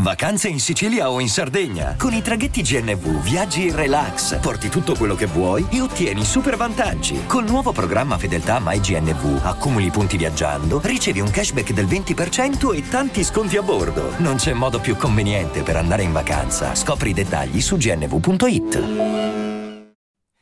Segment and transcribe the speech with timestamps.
[0.00, 1.96] Vacanze in Sicilia o in Sardegna.
[1.98, 6.56] Con i traghetti GNV viaggi in relax, porti tutto quello che vuoi e ottieni super
[6.56, 7.26] vantaggi.
[7.26, 13.24] Col nuovo programma Fedeltà MyGNV accumuli punti viaggiando, ricevi un cashback del 20% e tanti
[13.24, 14.12] sconti a bordo.
[14.18, 16.76] Non c'è modo più conveniente per andare in vacanza.
[16.76, 19.46] Scopri i dettagli su gnv.it.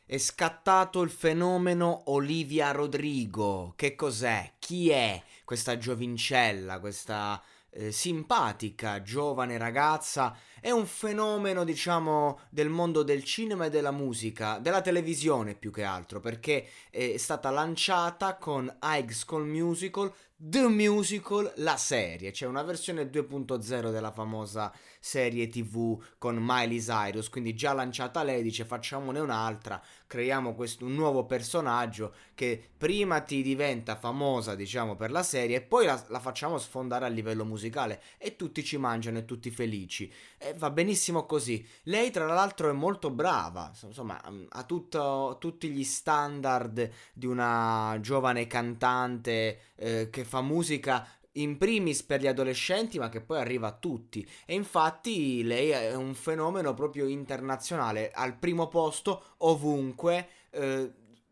[0.05, 3.73] È scattato il fenomeno Olivia Rodrigo.
[3.75, 4.53] Che cos'è?
[4.59, 10.35] Chi è questa giovincella, questa eh, simpatica giovane ragazza
[10.67, 15.83] è un fenomeno, diciamo, del mondo del cinema e della musica, della televisione più che
[15.83, 22.61] altro, perché è stata lanciata con High School Musical, The Musical, la serie, cioè una
[22.61, 29.19] versione 2.0 della famosa serie TV con Miley Cyrus, quindi già lanciata lei dice facciamone
[29.19, 35.57] un'altra, creiamo questo, un nuovo personaggio che prima ti diventa famosa, diciamo, per la serie
[35.57, 39.49] e poi la, la facciamo sfondare a livello musicale e tutti ci mangiano e tutti
[39.49, 40.11] felici.
[40.37, 41.65] E va benissimo così.
[41.83, 48.47] Lei tra l'altro è molto brava, insomma, ha tutto, tutti gli standard di una giovane
[48.47, 51.07] cantante eh, che fa musica
[51.37, 54.27] in primis per gli adolescenti, ma che poi arriva a tutti.
[54.45, 60.91] E infatti lei è un fenomeno proprio internazionale, al primo posto ovunque, eh,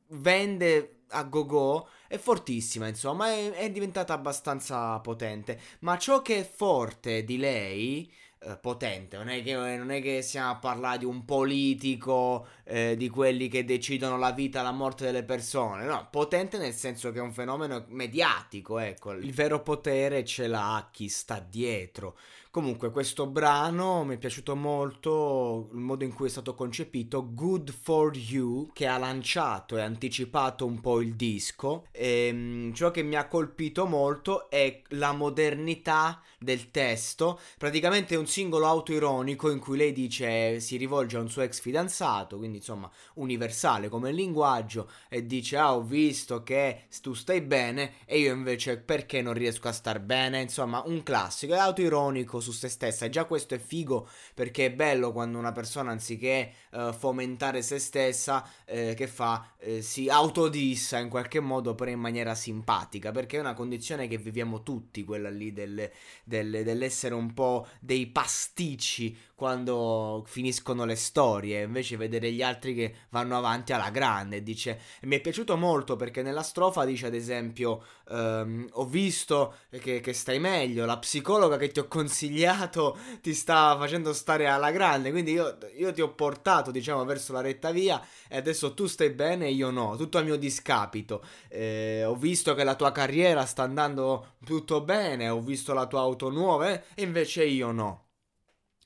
[0.10, 5.60] vende a go-go, è fortissima, insomma, è, è diventata abbastanza potente.
[5.80, 8.12] Ma ciò che è forte di lei
[8.62, 13.10] potente, non è, che, non è, che, stiamo a parlare di un politico, eh, di
[13.10, 17.20] quelli che decidono la vita e la morte delle persone, no, potente nel senso che
[17.20, 22.16] è un fenomeno mediatico, ecco, il vero potere ce l'ha chi sta dietro.
[22.56, 27.70] Comunque questo brano mi è piaciuto molto il modo in cui è stato concepito, Good
[27.70, 31.88] for You, che ha lanciato e anticipato un po' il disco.
[31.92, 37.42] E, ehm, ciò che mi ha colpito molto è la modernità del testo.
[37.58, 42.36] Praticamente un singolo autoironico in cui lei dice si rivolge a un suo ex fidanzato,
[42.36, 48.20] quindi insomma universale come linguaggio, e dice ah ho visto che tu stai bene e
[48.20, 52.68] io invece perché non riesco a star bene, insomma un classico, è autoironico su se
[52.68, 57.62] stessa e già questo è figo perché è bello quando una persona anziché uh, fomentare
[57.62, 63.12] se stessa uh, che fa uh, si autodissa in qualche modo però in maniera simpatica
[63.12, 65.90] perché è una condizione che viviamo tutti quella lì del,
[66.26, 72.96] del, dell'essere un po' dei pasticci quando finiscono le storie, invece vedere gli altri che
[73.10, 74.42] vanno avanti alla grande.
[74.42, 80.00] Dice, mi è piaciuto molto perché nella strofa dice ad esempio, ehm, ho visto che,
[80.00, 85.12] che, stai meglio, la psicologa che ti ho consigliato ti sta facendo stare alla grande,
[85.12, 89.12] quindi io, io ti ho portato diciamo verso la retta via e adesso tu stai
[89.12, 91.24] bene e io no, tutto a mio discapito.
[91.50, 96.00] Eh, ho visto che la tua carriera sta andando tutto bene, ho visto la tua
[96.00, 98.06] auto nuova eh, e invece io no.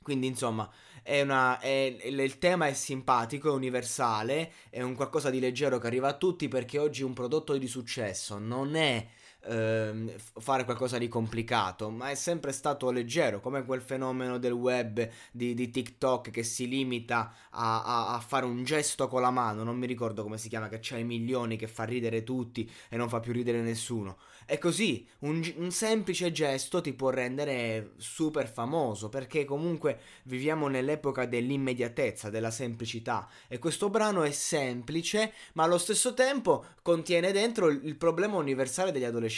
[0.09, 0.67] Quindi, insomma,
[1.03, 5.85] è una, è, il tema è simpatico, è universale, è un qualcosa di leggero che
[5.85, 9.05] arriva a tutti perché oggi un prodotto di successo non è
[9.45, 15.07] ehm, fare qualcosa di complicato, ma è sempre stato leggero, come quel fenomeno del web
[15.31, 19.63] di, di TikTok che si limita a, a, a, fare un gesto con la mano,
[19.63, 22.97] non mi ricordo come si chiama, che c'ha i milioni, che fa ridere tutti e
[22.97, 24.17] non fa più ridere nessuno.
[24.45, 31.27] È così, un, un, semplice gesto ti può rendere super famoso perché comunque viviamo nell'epoca
[31.27, 33.29] dell'immediatezza, della semplicità.
[33.47, 38.91] E questo brano è semplice ma allo stesso tempo contiene dentro il, il problema universale
[38.91, 39.28] degli adolescenti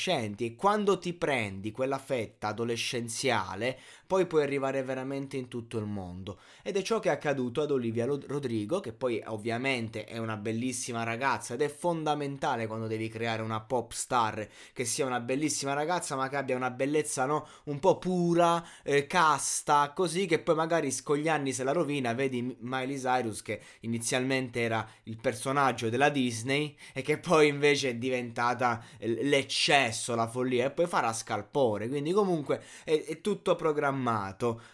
[0.46, 3.80] e quando ti prendi quella fetta adolescenziale
[4.12, 6.40] poi puoi arrivare veramente in tutto il mondo.
[6.64, 11.04] Ed è ciò che è accaduto ad Olivia Rodrigo, che poi ovviamente è una bellissima
[11.04, 16.18] ragazza ed è fondamentale quando devi creare una pop star che sia una bellissima ragazza
[16.18, 20.94] ma che abbia una bellezza no, un po' pura, eh, casta, così che poi magari
[21.04, 26.10] con gli anni se la rovina, vedi Miley Cyrus che inizialmente era il personaggio della
[26.10, 32.12] Disney e che poi invece è diventata l'eccesso, la follia e poi farà scalpore, quindi
[32.12, 34.00] comunque è, è tutto programmato.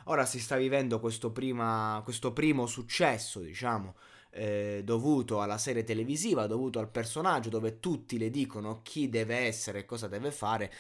[0.06, 3.95] Ora si sta vivendo questo, prima, questo primo successo, diciamo,
[4.38, 9.79] eh, dovuto alla serie televisiva, dovuto al personaggio, dove tutti le dicono chi deve essere
[9.79, 10.71] e cosa deve fare,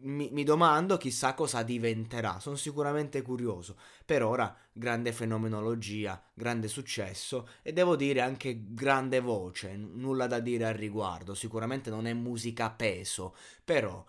[0.00, 2.40] mi, mi domando chissà cosa diventerà.
[2.40, 3.76] Sono sicuramente curioso.
[4.04, 10.66] Per ora, grande fenomenologia, grande successo e devo dire anche grande voce, nulla da dire
[10.66, 11.34] al riguardo.
[11.34, 13.34] Sicuramente non è musica peso,
[13.64, 14.04] però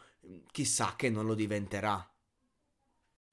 [0.51, 2.09] chissà che non lo diventerà.